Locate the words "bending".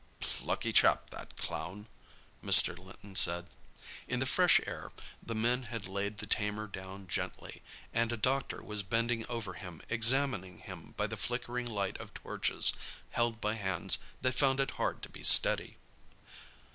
8.81-9.27